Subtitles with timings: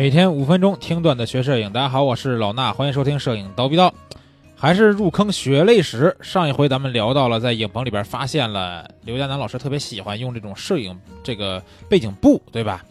[0.00, 3.92] 每天五分钟听段子学摄影，大家好，我是老衲，欢迎收听摄影叨逼叨。
[4.56, 6.16] 还是入坑学泪史。
[6.22, 12.82] 上一回咱们聊到了，在影棚里边发现了刘佳楠老师特别喜欢用这种摄影这个背景布，对吧？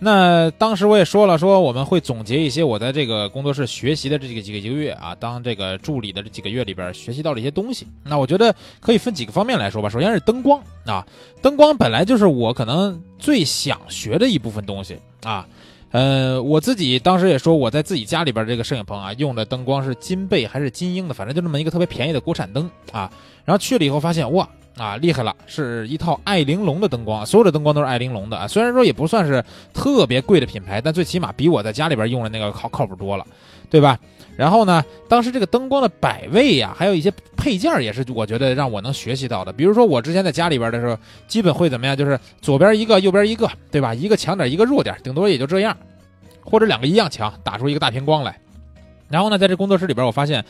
[0.00, 7.86] 那当时我也说了，说我们会总结一些我在这个工作室学习的这个几个几个月啊，当这个助理的这几个月里边学习到了一些东西。
[8.04, 9.88] 那我觉得可以分几个方面来说吧。
[9.88, 11.06] 首先是灯光啊，
[11.40, 15.48] 灯光本来就是我可能最想学的一部分东西啊。
[15.92, 23.10] 呃，我自己当时也说，我在自己家里边这个摄影棚啊，用的灯光是金贝还是金鹰的，反正就那么一个特别便宜的国产灯啊。
[23.44, 24.48] 然后去了以后发现，哇
[24.80, 28.48] 啊，厉害了，是一套爱玲珑的灯光，所有的灯光都是爱玲珑的啊。
[28.48, 29.44] 虽然说也不算是
[29.74, 33.26] 特别贵的品牌，但最起码比我在家里边用的那个靠靠谱多了，
[33.68, 33.98] 对吧？
[34.38, 39.52] 然后呢，当时这个灯光的摆位呀，还有一些配件也是我觉得让我能学习到的。
[39.52, 40.96] 比如说我之前在家里边的时候，
[41.28, 41.94] 基本会怎么样？
[41.94, 43.92] 就是左边一个，右边一个，对吧？
[43.92, 45.76] 一个强点，一个弱点，顶多也就这样，
[46.42, 48.34] 或者两个一样强，打出一个大屏光来。
[49.08, 50.42] 然后呢，在这工作室里边，我发现。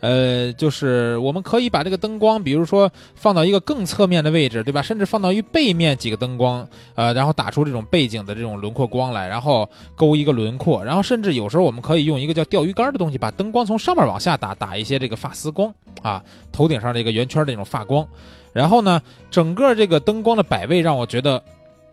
[0.00, 4.82] 呃，就是我们可以把这个灯光，比如说放到一个更侧面的位置，对吧？
[4.82, 18.06] 甚至放到于背面几个灯光，呃，然后打出这种背景的这种轮廓光来，然后勾一个轮廓，然后甚至有时候我们可以用一个叫钓鱼竿的东西，把灯光从上面往下打，打一些这个发丝光啊，头顶上这个圆圈的这种发光，
[18.52, 21.42] 然后呢，整个这个灯光的摆位让我觉得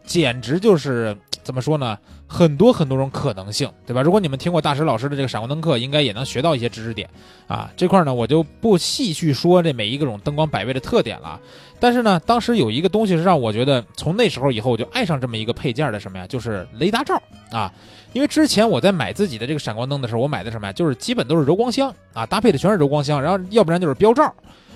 [0.05, 1.97] 简直就是怎么说呢？
[2.25, 4.01] 很多很多种可能性，对吧？
[4.01, 7.07] 如果你们听过大师老师的这个闪光灯课，应该也能学到一些知识点
[7.47, 7.69] 啊。
[7.77, 11.39] 这块呢，我就不细去说这每一个种灯光摆位的特点了。
[11.79, 16.25] 但是呢，当时有一个东西是让我觉得，从那时候以后我就爱上这么一个配件的什么呀？
[16.25, 17.71] 就是雷达罩啊。
[18.13, 20.73] 因为之前我在买自己的这个闪光灯的时候，我买的什么呀？
[20.73, 24.33] 就是基本都是柔光箱啊，搭配的全是柔光箱，然后要不然就是标罩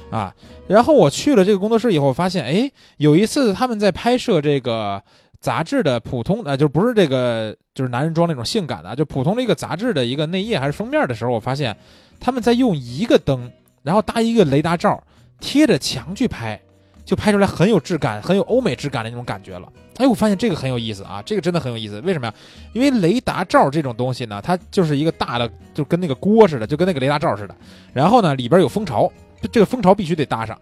[0.10, 0.34] 啊。
[0.68, 5.02] 然后我去了这个工作室以后，发现哎，有一次他们在拍摄这个。
[5.40, 11.78] 杂志的普通的就不是这个，就是男人装那种性感的，就普通的一个杂志的一个内页还是封面的时候，我发现
[12.20, 13.50] 他们在用一个灯，
[13.84, 15.02] 然后搭一个雷达罩，
[15.40, 16.60] 贴着墙去拍，
[17.06, 19.72] 就拍出来很有质感、很有欧美质感的那种感觉了。
[19.98, 22.02] 哎，我发现这个很有意思啊，这个真的很有意思。
[22.02, 22.34] 为什么呀？
[22.74, 27.56] 因为雷达罩这种东西呢，它就是一个大的，就跟那个锅似的，就跟那个雷达罩似的。
[27.94, 29.10] 然后呢，里边有蜂巢，
[29.48, 30.60] 这个蜂巢必须得搭上。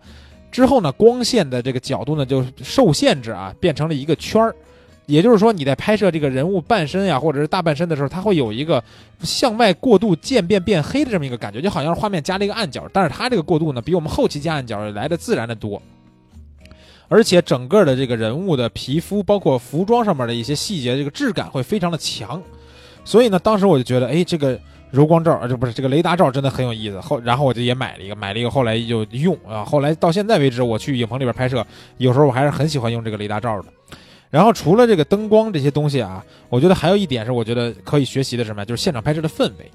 [0.51, 4.55] 之后呢，光线的这个角度呢就受限制啊，变成了一个圈儿。
[5.07, 8.83] 也就是说，你在拍摄这个人物半身呀，或者是大半身的时候，它会有一个
[9.21, 12.89] 向外过度渐变变黑的这么一个感觉，就好像是画面加了一个暗角。
[12.91, 15.79] 但是它这个过渡呢，比我们后期加暗角来的自然的多，
[17.07, 22.41] 而且整个的这个人物的皮肤，包括服装上面的一些细节，这个质感会非常的强。
[23.03, 24.59] 所以呢，当时我就觉得，哎，这个
[24.95, 26.99] 柔光罩啊，这不是这个雷达罩真的很有意思。
[27.01, 29.63] 后然后我就也买了一个，买了一个，后来就用啊。
[29.65, 31.65] 后来到现在为止，我去影棚里边拍摄，
[31.97, 33.67] 有时候我还是很喜欢用这个雷达罩的。
[34.29, 38.65] 然后除了这个灯光这些东西啊，我觉得还有一点是我觉得可以学习的什么？
[38.65, 39.71] 就是现场拍摄的氛围，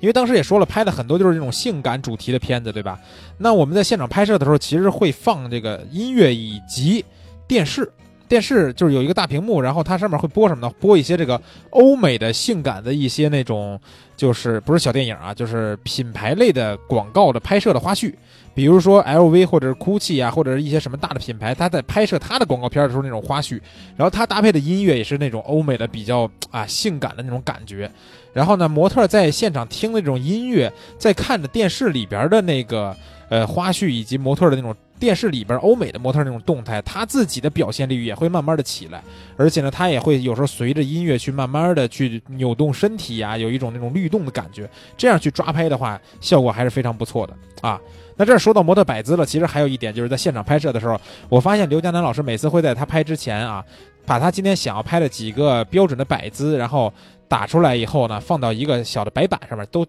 [0.00, 2.98] 因为当时也说了，拍的很多就是这种性感主题的片子，对吧？
[3.38, 7.04] 那我们在现场拍摄的时候，其实会放这个音乐以及
[7.48, 7.90] 电视，
[8.28, 10.72] 电视就是有一个大屏幕，然后它上面会播什么呢？
[10.78, 11.40] 播一些这个
[11.70, 13.80] 欧美的性感的一些那种，
[14.18, 18.12] 就是不是小电影啊，就是品牌类的广告的拍摄的花絮。
[18.52, 23.60] 比如说 LV 或者是 GUCCI 啊，或者是一些什么大的品牌，它在拍摄它的广告片的时候那种花絮，
[23.96, 27.88] 然后它搭配的音乐也是那种欧美的比较啊性感的那种感觉，
[28.32, 32.96] 然后呢，模特在现场听的那种音乐，在看着电视里边的那个
[33.28, 39.02] 呃花絮以及模特的那种电视里边欧美的模特那种动态，他自己的表现力也会慢慢的起来，
[39.36, 47.80] 而且呢，他也会有时候随着音乐去慢慢的去扭动身体呀，有一种那种律动的感觉，这样去抓拍的话，效果还是非常不错的啊。
[48.16, 53.64] 那这说到模特摆姿了，其实还有一点就是在现场拍摄的时候，我发现刘江南老师每次会在他拍之前啊，
[54.04, 56.92] 把他今天想要拍的几个标准的摆姿，然后
[57.28, 59.86] 打出来以后呢，放到一个小的白板上面，都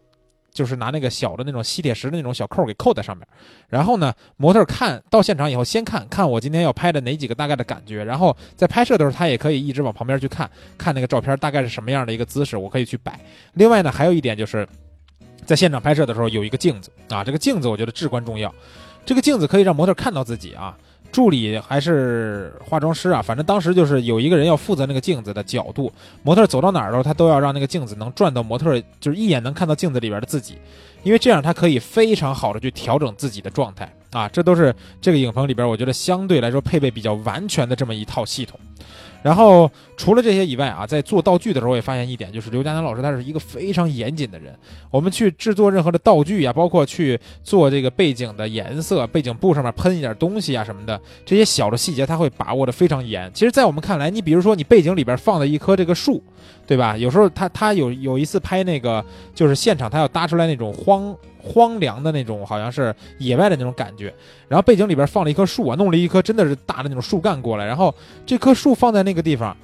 [0.52, 3.28] 就是拿那个小的那种吸铁石的那种小扣给扣在上面。
[3.68, 13.20] 然后呢，模特看到现场以后，先看看我今天要拍的哪几个大概的感觉，然后在拍摄的时候，他也可以一直往旁边去看看那个照片大概是什么样的一个姿势，我可以去摆。
[13.54, 14.68] 另外呢，还有一点就是。
[15.46, 18.54] 在现场拍摄的时候，有一个镜子啊，这个镜子我觉得至关重要。
[19.04, 20.78] 这个镜子可以让模特看到自己啊，
[21.12, 25.92] 助理还是化妆师啊，反正当时就是有一个人要负责那个镜子的角度，
[26.24, 30.56] 模特走到哪儿的时候，他都要让那个镜子能转到模特，就是一眼能看到镜子里边的自己，
[31.04, 34.30] 因为这样他可以非常好的去调整自己的状态啊。
[34.30, 38.60] 这都是这个影棚里边我觉得相对来说配备比较完全的这么一套系统。
[39.22, 44.56] 然后除了这些以外啊，在做道具的时候，我也发现一点，就是刘嘉南老师他是一个非常严谨的人。
[44.90, 53.30] 我们去制作任何的道具啊，包括去做这个背景的颜色、背景布上面喷一点东西啊什么的，这些小的细节他会把握的非常严。
[53.34, 56.24] 其实，在我们看来，你比如说你背景里边放的一棵这个树，
[56.66, 56.96] 对吧？
[56.96, 59.04] 有时候他他有有一次拍那个
[59.36, 64.14] 就是现场，他要搭出来那种荒荒凉的那种，好像是野外的那种感觉。
[64.48, 67.94] 然后背景里边放了一棵树啊，弄了一棵真的是大的那种树干过来，然后
[68.26, 69.56] 这棵树放在那个地方，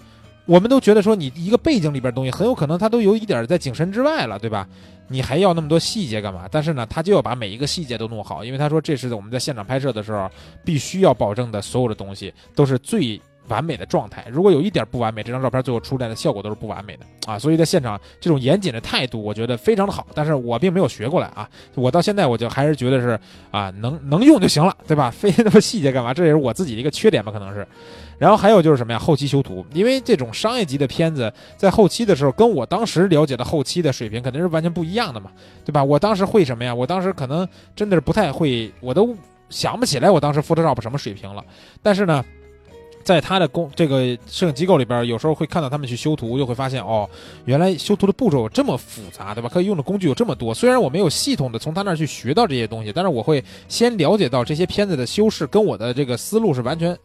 [0.45, 4.67] 我们都觉得说你一个背景里边东西很有可能它都有一点在景深之外了，对吧？
[5.07, 6.47] 你还要那么多细节干嘛？
[6.49, 10.29] 但是呢，他就要把每一个细节都弄好，因为他说这是我们在现场拍摄的时候
[10.63, 13.21] 必须要保证的所有的东西都是最。
[13.47, 17.37] 完美的状态，如果有一点不完美，这张照片最后出来的效果都是不完美的啊！
[17.37, 20.07] 所以在现场这种严谨的态度，我觉得非常的好。
[20.13, 23.19] 但是我并没有学过来啊，我到现在我就还是觉得是
[23.51, 25.11] 啊，能能用就行了，对吧？
[25.15, 26.13] 非那么细节干嘛？
[26.13, 27.67] 这也是我自己的一个缺点吧，可能是。
[28.17, 28.97] 然后还有就是什么呀？
[28.99, 35.29] 后期修图，因为这种商业级的片子在后期的时候，跟我当时了解的后期的水平肯定是完全不一样的嘛，
[35.63, 35.83] 对吧？
[35.83, 36.73] 我当时会什么呀？
[36.73, 39.15] 我当时可能真的是不太会，我都
[39.49, 41.43] 想不起来我当时 Photoshop 什么水平了。
[41.83, 42.23] 但是呢。
[43.05, 47.07] 在他的工这个摄影机构里边，有时候会看到他们去修图，就会发现哦，
[47.45, 49.47] 原来修图的步骤这么复杂，对吧？
[49.47, 50.51] 可以用的工具有这么多。
[50.51, 56.97] 虽然我没有系统的从他那儿去学到这些东西，但是我会先了解到这些片子的修饰跟我的这个思路是完全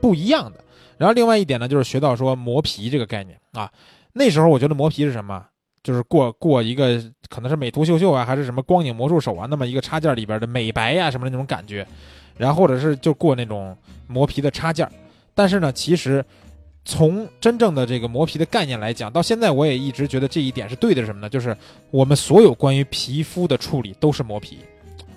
[0.00, 0.64] 不一样的。
[0.96, 3.68] 然后另外一点呢，就是学到说磨皮这个概念啊。
[4.12, 5.44] 那时候我觉得磨皮是什么？
[5.82, 11.84] 就是过过一个可能是美图秀秀啊，还是什么光影魔术手啊，那么一个插件里边的美白呀什么的那种感觉，
[12.36, 13.76] 然后或者是就过那种
[14.06, 14.88] 磨皮的插件。
[15.38, 16.24] 但是呢，其实
[16.84, 21.06] 从真正的这个磨皮的概念来讲，到现在我也一直觉得这一点是对的。
[21.06, 21.28] 什么呢？
[21.28, 21.56] 就是
[21.92, 24.58] 我们所有关于皮肤的处理都是磨皮，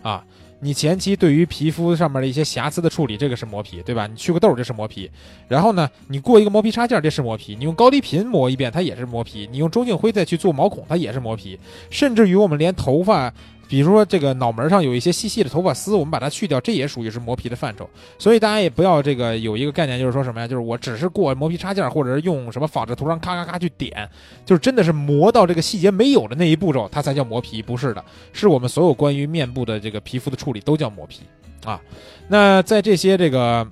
[0.04, 0.24] 啊，
[0.60, 4.06] 你前期对于皮肤上面的一些瑕疵的处理，这个是磨皮，对吧？
[4.06, 5.10] 你去个痘，这是磨皮。
[5.48, 7.56] 然后呢，你过一个磨皮插件，这是磨皮。
[7.56, 9.50] 你用高低频磨一遍，它也是磨皮。
[9.52, 11.60] 你用中性灰再去做毛孔，它也是磨皮。
[11.90, 13.34] 甚至于我们连头发。
[13.72, 17.90] 比如说这个脑门上有一些细细的头发丝，我们把它去掉，这也属于是磨皮的范畴。
[18.20, 20.46] 所以大家也不要这个有一个概念，就是说什么呀？
[20.46, 24.10] 就是我只是过磨皮插件，或者是用什么仿制图章咔咔咔去点，
[24.46, 27.62] 就是真的是磨到这个细节没有的那一步骤，它才叫磨皮。
[27.62, 28.04] 不是的，
[28.34, 31.22] 是我们所有关于面部的这个皮肤的处理都叫磨皮
[31.64, 31.80] 啊。
[32.28, 33.66] 那在这些这个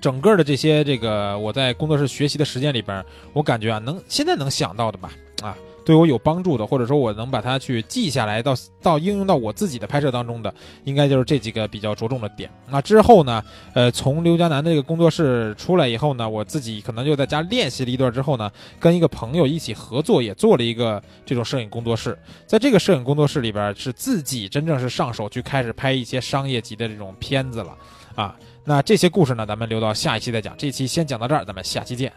[0.00, 5.56] 整个的这些这个我在工作室学习的时间里边，我感觉啊，能现在能想到的吧啊。
[5.84, 10.52] 对我有帮助的，或者说我能把它去记下来，到到应用到我自己的拍摄当中的，
[10.84, 12.50] 应该就是这几个比较着重的点。
[12.68, 13.42] 那之后呢，
[13.74, 18.50] 呃，从刘江南的这个工作室出来以后呢，我自己可能就在家练习了一段之后呢，
[18.80, 22.18] 跟一个朋友一起合作，也做了一个这种摄影工作室。
[22.46, 27.76] 在这个摄影工作室里边，是自己真正是上手去开始拍一些商业级的这种片子了，
[28.14, 28.34] 啊，
[28.64, 30.56] 那这些故事呢，咱们留到下一期再讲。
[30.56, 32.10] 这期先讲到这儿，咱们下期见。